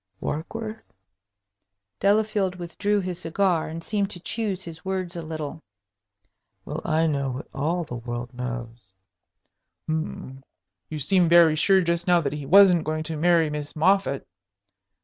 "Warkworth?" 0.19 0.91
Delafield 1.99 2.55
withdrew 2.55 3.01
his 3.01 3.19
cigar, 3.19 3.67
and 3.67 3.83
seemed 3.83 4.09
to 4.09 4.19
choose 4.19 4.63
his 4.63 4.83
words 4.83 5.15
a 5.15 5.21
little. 5.21 5.61
"Well, 6.65 6.81
I 6.83 7.05
know 7.05 7.29
what 7.29 7.47
all 7.53 7.83
the 7.83 7.97
world 7.97 8.33
knows." 8.33 8.93
"Hm 9.87 10.43
you 10.89 10.97
seemed 10.97 11.29
very 11.29 11.55
sure 11.55 11.81
just 11.81 12.07
now 12.07 12.19
that 12.21 12.33
he 12.33 12.47
wasn't 12.47 12.83
going 12.83 13.03
to 13.03 13.15
marry 13.15 13.51
Miss 13.51 13.75
Moffatt." 13.75 14.25